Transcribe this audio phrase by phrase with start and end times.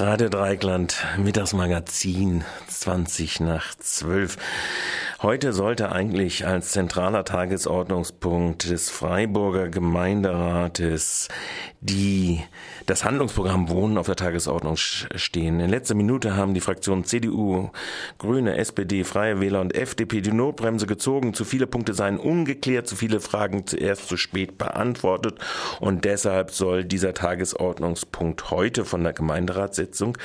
[0.00, 4.36] Radio Dreikland, Mittagsmagazin, 20 nach 12.
[5.20, 11.26] Heute sollte eigentlich als zentraler Tagesordnungspunkt des Freiburger Gemeinderates
[11.80, 12.44] die,
[12.86, 15.58] das Handlungsprogramm Wohnen auf der Tagesordnung stehen.
[15.58, 17.70] In letzter Minute haben die Fraktionen CDU,
[18.18, 21.34] Grüne, SPD, Freie Wähler und FDP die Notbremse gezogen.
[21.34, 25.40] Zu viele Punkte seien ungeklärt, zu viele Fragen zuerst zu spät beantwortet
[25.80, 30.16] und deshalb soll dieser Tagesordnungspunkt heute von der Gemeinderatssitzung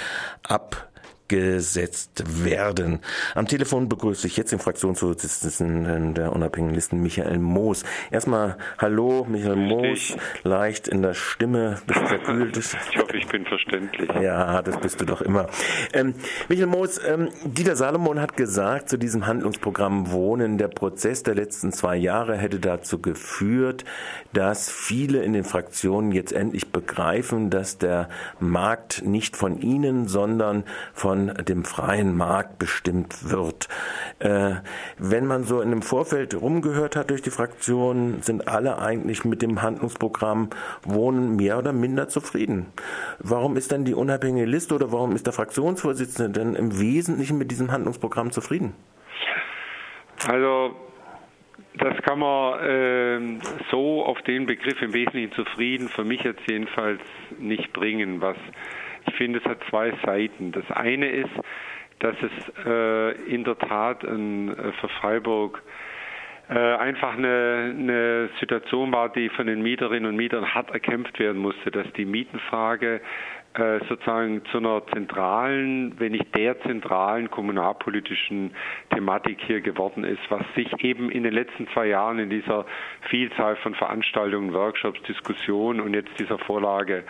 [0.43, 0.92] ab
[1.33, 2.99] gesetzt werden.
[3.33, 7.83] Am Telefon begrüße ich jetzt den Fraktionsvorsitzenden der unabhängigen Listen, Michael Moos.
[8.11, 12.55] Erstmal Hallo, Michael Moos, leicht in der Stimme, bist verkühlt.
[12.55, 14.11] Ich hoffe, ich bin verständlich.
[14.21, 15.47] Ja, das bist du doch immer.
[15.93, 16.13] Ähm,
[16.49, 21.71] Michael Moos, ähm, Dieter Salomon hat gesagt zu diesem Handlungsprogramm Wohnen, der Prozess der letzten
[21.71, 23.85] zwei Jahre hätte dazu geführt,
[24.33, 28.07] dass viele in den Fraktionen jetzt endlich begreifen, dass der
[28.39, 30.63] Markt nicht von ihnen, sondern
[30.93, 33.67] von dem freien Markt bestimmt wird.
[34.19, 34.55] Äh,
[34.97, 39.41] wenn man so in dem Vorfeld rumgehört hat durch die Fraktionen, sind alle eigentlich mit
[39.41, 40.49] dem Handlungsprogramm
[40.83, 42.67] Wohnen mehr oder minder zufrieden.
[43.19, 47.51] Warum ist denn die unabhängige Liste oder warum ist der Fraktionsvorsitzende denn im Wesentlichen mit
[47.51, 48.73] diesem Handlungsprogramm zufrieden?
[50.27, 50.75] Also
[51.77, 53.39] das kann man äh,
[53.71, 57.01] so auf den Begriff im Wesentlichen zufrieden für mich jetzt jedenfalls
[57.39, 58.21] nicht bringen.
[58.21, 58.37] Was
[59.23, 60.51] finde, es hat zwei Seiten.
[60.51, 61.31] Das eine ist,
[61.99, 65.63] dass es äh, in der Tat ein, äh, für Freiburg
[66.49, 71.41] äh, einfach eine, eine Situation war, die von den Mieterinnen und Mietern hart erkämpft werden
[71.41, 72.99] musste, dass die Mietenfrage
[73.53, 78.51] äh, sozusagen zu einer zentralen, wenn nicht der zentralen kommunalpolitischen
[78.93, 82.65] Thematik hier geworden ist, was sich eben in den letzten zwei Jahren in dieser
[83.09, 87.05] Vielzahl von Veranstaltungen, Workshops, Diskussionen und jetzt dieser Vorlage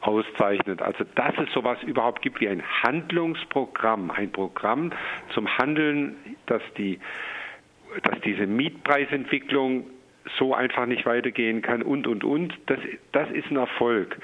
[0.00, 0.82] auszeichnet.
[0.82, 4.92] Also dass es sowas überhaupt gibt wie ein Handlungsprogramm, ein Programm
[5.34, 6.98] zum Handeln, dass die
[8.02, 9.86] dass diese Mietpreisentwicklung
[10.38, 12.78] so einfach nicht weitergehen kann und und und, das,
[13.12, 14.18] das ist ein Erfolg.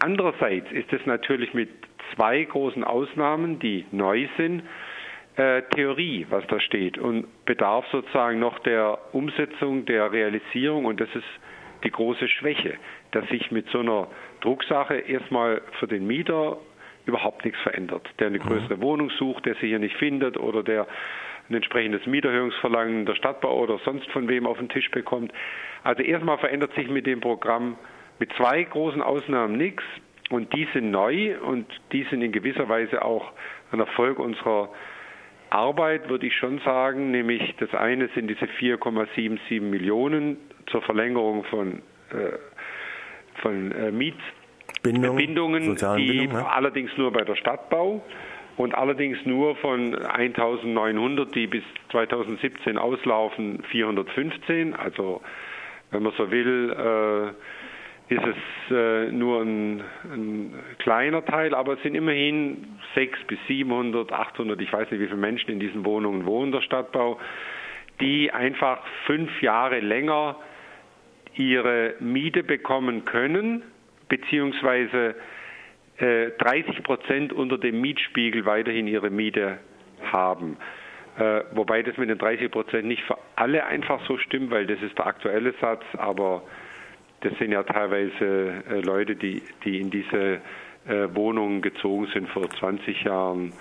[0.00, 1.70] Andererseits ist es natürlich mit
[2.14, 4.62] zwei großen Ausnahmen, die neu sind,
[5.36, 11.08] äh, Theorie, was da steht und bedarf sozusagen noch der Umsetzung, der Realisierung und das
[11.14, 11.24] ist
[11.86, 12.74] die große Schwäche,
[13.12, 14.08] dass sich mit so einer
[14.40, 16.58] Drucksache erstmal für den Mieter
[17.06, 18.06] überhaupt nichts verändert.
[18.18, 18.42] Der eine mhm.
[18.42, 20.86] größere Wohnung sucht, der sie hier nicht findet oder der
[21.48, 25.32] ein entsprechendes Mieterhöhungsverlangen der Stadtbau oder sonst von wem auf den Tisch bekommt.
[25.84, 27.78] Also erstmal verändert sich mit dem Programm
[28.18, 29.84] mit zwei großen Ausnahmen nichts
[30.30, 33.32] und die sind neu und die sind in gewisser Weise auch
[33.70, 34.70] ein Erfolg unserer
[35.50, 40.38] Arbeit, würde ich schon sagen, nämlich das eine sind diese 4,77 Millionen
[40.70, 42.38] zur Verlängerung von, äh,
[43.42, 46.46] von äh, Mietbindungen, die Bindung, ja.
[46.46, 48.02] allerdings nur bei der Stadtbau
[48.56, 54.74] und allerdings nur von 1900, die bis 2017 auslaufen, 415.
[54.74, 55.20] Also
[55.90, 56.74] wenn man so will,
[58.08, 63.38] äh, ist es äh, nur ein, ein, kleiner Teil, aber es sind immerhin 600 bis
[63.48, 67.18] 700, 800, ich weiß nicht, wie viele Menschen in diesen Wohnungen wohnen, der Stadtbau,
[68.00, 70.36] die einfach fünf Jahre länger
[71.36, 73.62] ihre Miete bekommen können,
[74.08, 75.14] beziehungsweise
[75.98, 79.58] äh, 30 Prozent unter dem Mietspiegel weiterhin ihre Miete
[80.12, 80.56] haben.
[81.18, 84.80] Äh, wobei das mit den 30 Prozent nicht für alle einfach so stimmt, weil das
[84.82, 86.42] ist der aktuelle Satz, aber
[87.20, 90.40] das sind ja teilweise äh, Leute, die, die in diese
[90.86, 93.52] äh, Wohnungen gezogen sind vor 20 Jahren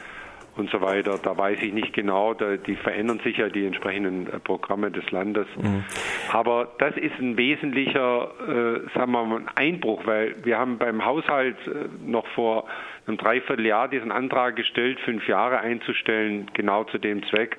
[0.57, 1.19] und so weiter.
[1.21, 5.09] Da weiß ich nicht genau, da, die verändern sich ja die entsprechenden äh, Programme des
[5.11, 5.47] Landes.
[5.57, 5.83] Mhm.
[6.31, 11.57] Aber das ist ein wesentlicher, äh, sagen wir mal, Einbruch, weil wir haben beim Haushalt
[11.67, 12.65] äh, noch vor
[13.07, 17.57] einem Dreivierteljahr diesen Antrag gestellt, fünf Jahre einzustellen, genau zu dem Zweck.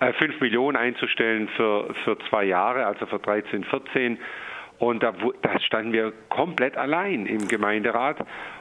[0.00, 4.18] Äh, fünf Millionen einzustellen für, für zwei Jahre, also für 13, 14.
[4.78, 5.12] Und da,
[5.42, 8.16] da standen wir komplett allein im Gemeinderat.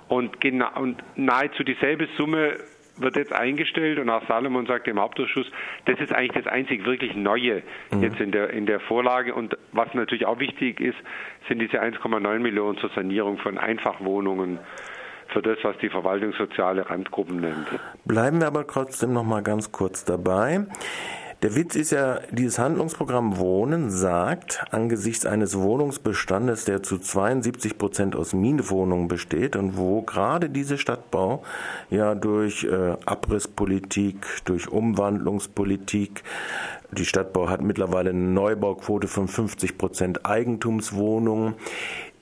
[0.08, 2.58] Und, genau, und nahezu dieselbe Summe
[2.98, 5.48] wird jetzt eingestellt und auch Salomon sagt im Hauptausschuss,
[5.86, 8.04] das ist eigentlich das einzig wirklich Neue mhm.
[8.04, 9.34] jetzt in der, in der Vorlage.
[9.34, 10.98] Und was natürlich auch wichtig ist,
[11.48, 14.60] sind diese 1,9 Millionen zur Sanierung von Einfachwohnungen
[15.28, 17.68] für das, was die verwaltungssoziale Randgruppen nennt.
[18.06, 20.66] Bleiben wir aber trotzdem noch mal ganz kurz dabei.
[21.42, 28.16] Der Witz ist ja, dieses Handlungsprogramm Wohnen sagt, angesichts eines Wohnungsbestandes, der zu 72 Prozent
[28.16, 31.42] aus Mietwohnungen besteht und wo gerade diese Stadtbau
[31.90, 36.24] ja durch äh, Abrisspolitik, durch Umwandlungspolitik,
[36.92, 41.56] die Stadtbau hat mittlerweile eine Neubauquote von 50 Prozent Eigentumswohnungen,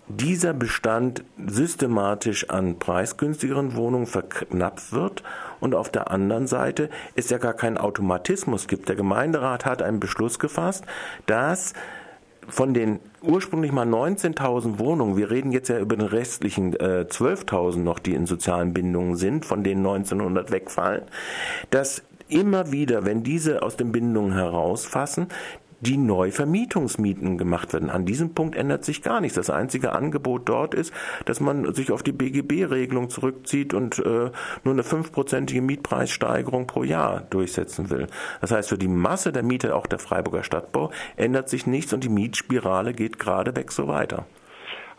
[0.10, 5.24] dieser Bestand systematisch an preisgünstigeren Wohnungen verknappt wird
[5.60, 8.90] und auf der anderen Seite es ja gar keinen Automatismus gibt.
[8.90, 10.84] Der Gemeinderat hat einen Beschluss gefasst,
[11.28, 11.74] dass
[12.48, 17.78] von den ursprünglich mal 19.000 Wohnungen, wir reden jetzt ja über den restlichen äh, 12.000
[17.78, 21.04] noch, die in sozialen Bindungen sind, von denen 1900 wegfallen,
[21.70, 25.28] dass immer wieder, wenn diese aus den Bindungen herausfassen,
[25.82, 27.90] die Neuvermietungsmieten gemacht werden.
[27.90, 29.36] An diesem Punkt ändert sich gar nichts.
[29.36, 30.94] Das einzige Angebot dort ist,
[31.26, 34.32] dass man sich auf die BGB-Regelung zurückzieht und äh,
[34.64, 38.08] nur eine fünfprozentige Mietpreissteigerung pro Jahr durchsetzen will.
[38.42, 42.04] Das heißt, für die Masse der Mieter, auch der Freiburger Stadtbau, ändert sich nichts und
[42.04, 44.26] die Mietspirale geht geradewegs so weiter.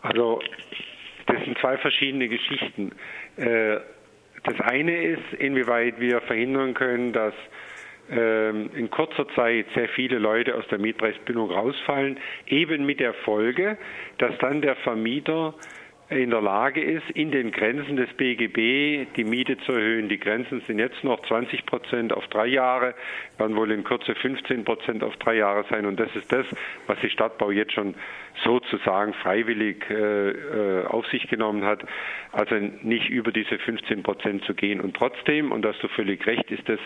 [0.01, 0.41] Also
[1.27, 2.91] das sind zwei verschiedene Geschichten.
[3.37, 3.77] Äh,
[4.43, 7.33] das eine ist, inwieweit wir verhindern können, dass
[8.11, 13.77] in kurzer Zeit sehr viele Leute aus der Mietpreisbindung rausfallen, eben mit der Folge,
[14.17, 15.53] dass dann der Vermieter
[16.11, 20.09] in der Lage ist, in den Grenzen des BGB die Miete zu erhöhen.
[20.09, 22.93] Die Grenzen sind jetzt noch 20 Prozent auf drei Jahre,
[23.37, 25.85] werden wohl in Kürze 15 Prozent auf drei Jahre sein.
[25.85, 26.45] Und das ist das,
[26.87, 27.95] was die Stadtbau jetzt schon
[28.43, 31.83] sozusagen freiwillig äh, äh auf sich genommen hat.
[32.33, 34.81] Also nicht über diese 15 Prozent zu gehen.
[34.81, 36.79] Und trotzdem, und da hast du völlig recht, ist das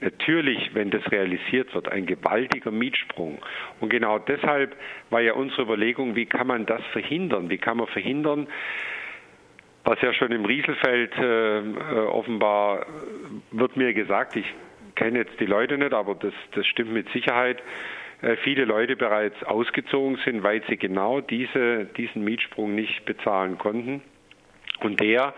[0.00, 3.38] natürlich, wenn das realisiert wird, ein gewaltiger Mietsprung.
[3.80, 4.76] Und genau deshalb
[5.10, 7.50] war ja unsere Überlegung, wie kann man das verhindern?
[7.50, 8.46] Wie kann man verhindern,
[9.84, 11.62] was ja schon im Rieselfeld äh, äh,
[12.08, 12.86] offenbar
[13.52, 14.46] wird mir gesagt, ich
[14.96, 17.62] kenne jetzt die Leute nicht, aber das, das stimmt mit Sicherheit,
[18.20, 24.02] äh, viele Leute bereits ausgezogen sind, weil sie genau diese, diesen Mietsprung nicht bezahlen konnten.
[24.80, 25.34] Und der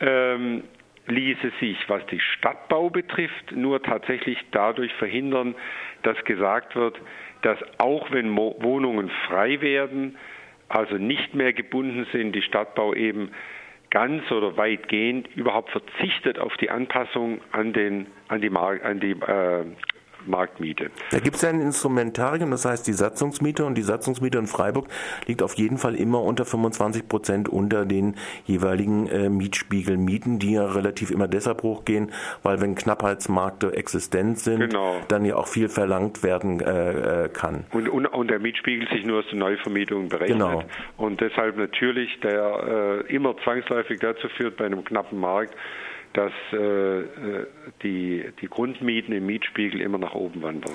[0.00, 0.64] ähm,
[1.06, 5.54] ließe sich, was die Stadtbau betrifft, nur tatsächlich dadurch verhindern,
[6.02, 6.98] dass gesagt wird,
[7.42, 10.16] dass auch wenn Wohnungen frei werden,
[10.68, 13.30] also nicht mehr gebunden sind, die Stadtbau eben
[13.90, 19.12] ganz oder weitgehend überhaupt verzichtet auf die Anpassung an, den, an die, Mar an die
[19.12, 19.64] äh,
[20.26, 20.90] Marktmiete.
[21.10, 24.88] Da gibt es ja ein Instrumentarium, das heißt die Satzungsmiete und die Satzungsmiete in Freiburg
[25.26, 30.66] liegt auf jeden Fall immer unter 25 Prozent unter den jeweiligen äh, Mietspiegelmieten, die ja
[30.66, 32.12] relativ immer deshalb hochgehen,
[32.42, 34.96] weil wenn Knappheitsmärkte existent sind, genau.
[35.08, 37.64] dann ja auch viel verlangt werden äh, äh, kann.
[37.72, 40.38] Und, und, und, der Mietspiegel sich nur aus den Neuvermietungen berechnet.
[40.38, 40.62] Genau.
[40.96, 45.54] Und deshalb natürlich der äh, immer zwangsläufig dazu führt bei einem knappen Markt,
[46.12, 47.04] dass äh,
[47.82, 50.72] die, die Grundmieten im Mietspiegel immer nach oben wandern.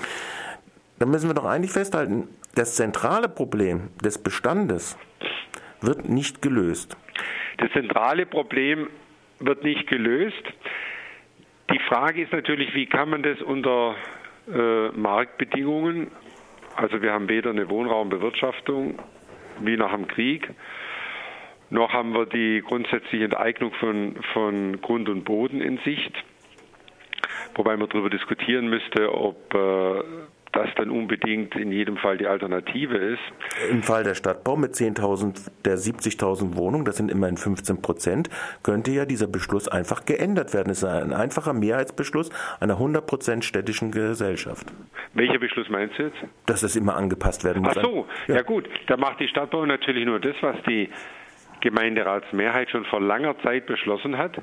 [0.99, 4.97] Dann müssen wir doch eigentlich festhalten, das zentrale Problem des Bestandes
[5.81, 6.95] wird nicht gelöst.
[7.57, 8.87] Das zentrale Problem
[9.39, 10.43] wird nicht gelöst.
[11.71, 13.95] Die Frage ist natürlich, wie kann man das unter
[14.51, 16.11] äh, Marktbedingungen,
[16.75, 18.99] also wir haben weder eine Wohnraumbewirtschaftung
[19.61, 20.49] wie nach dem Krieg,
[21.73, 26.13] noch haben wir die grundsätzliche Enteignung von, von Grund und Boden in Sicht,
[27.55, 30.03] wobei man darüber diskutieren müsste, ob äh,
[30.51, 33.21] das dann unbedingt in jedem Fall die Alternative ist.
[33.71, 38.29] Im Fall der Stadtbau mit 10.000 der 70.000 Wohnungen, das sind immerhin 15 Prozent,
[38.61, 40.69] könnte ja dieser Beschluss einfach geändert werden.
[40.69, 42.29] Es ist ein einfacher Mehrheitsbeschluss
[42.59, 44.71] einer 100 Prozent städtischen Gesellschaft.
[45.15, 46.17] Welcher Beschluss meinst du jetzt?
[46.45, 47.75] Dass es immer angepasst werden muss.
[47.75, 48.35] Ach so, ja.
[48.35, 50.89] ja gut, da macht die Stadtbau natürlich nur das, was die
[51.63, 54.39] Gemeinderatsmehrheit schon vor langer Zeit beschlossen hat,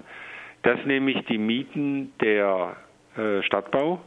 [0.63, 2.77] dass nämlich die Mieten der
[3.17, 4.01] äh, Stadtbau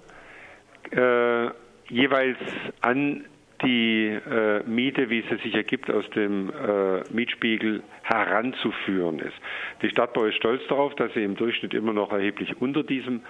[0.91, 1.49] äh,
[1.89, 2.37] jeweils
[2.81, 3.25] an
[3.61, 9.35] die äh, Miete, wie sie sich ergibt, aus dem äh, Mietspiegel heranzuführen ist.
[9.81, 13.21] Die Stadtbau ist stolz darauf, dass sie im Durchschnitt immer noch erheblich unter diesem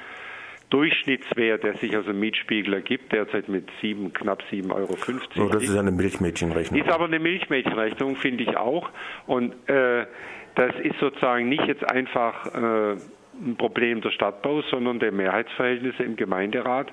[0.74, 4.98] Durchschnittswert, der sich aus dem Mietspiegel ergibt, derzeit mit sieben, knapp 7,50 Euro.
[5.38, 6.82] Oh, das ist eine Milchmädchenrechnung.
[6.82, 8.90] Ist aber eine Milchmädchenrechnung, finde ich auch.
[9.28, 10.08] Und äh,
[10.56, 12.98] das ist sozusagen nicht jetzt einfach äh,
[13.40, 16.92] ein Problem der Stadtbau, sondern der Mehrheitsverhältnisse im Gemeinderat,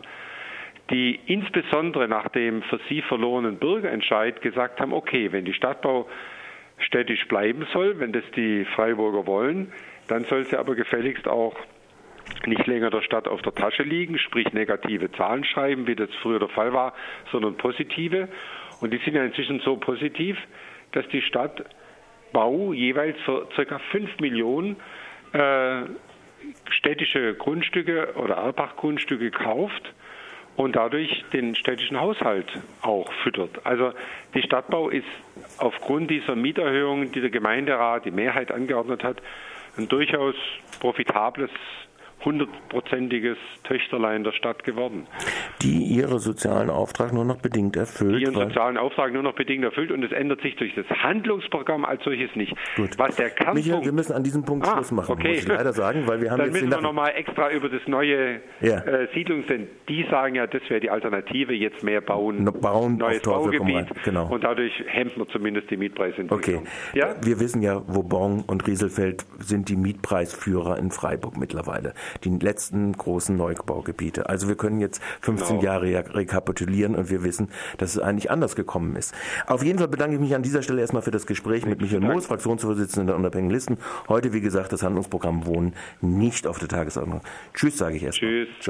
[0.91, 6.07] die insbesondere nach dem für sie verlorenen Bürgerentscheid gesagt haben, okay, wenn die Stadtbau
[6.81, 9.73] städtisch bleiben soll, wenn das die Freiburger wollen,
[10.09, 11.57] dann soll sie aber gefälligst auch
[12.47, 16.39] nicht länger der Stadt auf der Tasche liegen, sprich negative Zahlen schreiben, wie das früher
[16.39, 16.95] der Fall war,
[17.31, 18.29] sondern positive.
[18.81, 20.39] Und die sind ja inzwischen so positiv,
[20.93, 21.65] dass die Stadt
[22.33, 23.79] Bau jeweils für ca.
[23.91, 24.77] 5 Millionen
[25.33, 25.83] äh,
[26.71, 29.93] städtische Grundstücke oder Erbachgrundstücke kauft
[30.57, 32.47] und dadurch den städtischen Haushalt
[32.83, 33.65] auch füttert.
[33.65, 33.93] Also
[34.35, 35.07] die Stadtbau ist
[35.59, 39.23] aufgrund dieser Mieterhöhungen, die der Gemeinderat, die Mehrheit angeordnet hat,
[39.77, 40.35] ein durchaus
[40.81, 41.51] profitables
[42.25, 45.07] hundertprozentiges Töchterlein der Stadt geworden.
[45.63, 48.21] Die ihre sozialen Auftrag nur noch bedingt erfüllt.
[48.21, 51.85] Die ihren sozialen Auftrag nur noch bedingt erfüllt und es ändert sich durch das Handlungsprogramm
[51.85, 52.55] als solches nicht.
[52.77, 52.99] Gut.
[52.99, 55.29] Was der Kernpunkt, Michael, wir müssen an diesem Punkt ah, Schluss machen, okay.
[55.29, 57.83] muss ich leider sagen, weil wir haben Dann jetzt müssen wir nochmal extra über das
[57.87, 58.79] neue ja.
[58.79, 62.97] äh, Siedlungs, denn die sagen ja, das wäre die Alternative, jetzt mehr bauen, no, bauen
[62.97, 64.29] neues Baugebiet genau.
[64.29, 66.63] und dadurch hemmt man zumindest die Mietpreisentwicklung.
[66.63, 67.15] Okay, ja?
[67.23, 73.37] wir wissen ja, Vauban und Rieselfeld sind die Mietpreisführer in Freiburg mittlerweile die letzten großen
[73.37, 74.29] Neubaugebiete.
[74.29, 75.63] Also wir können jetzt 15 genau.
[75.63, 79.15] Jahre rekapitulieren und wir wissen, dass es eigentlich anders gekommen ist.
[79.47, 82.01] Auf jeden Fall bedanke ich mich an dieser Stelle erstmal für das Gespräch mit Michael
[82.01, 83.79] Moos, Fraktionsvorsitzender der Unabhängigen Listen.
[84.09, 87.21] Heute, wie gesagt, das Handlungsprogramm Wohnen nicht auf der Tagesordnung.
[87.55, 88.31] Tschüss, sage ich erstmal.
[88.31, 88.49] Tschüss.
[88.61, 88.69] Ciao.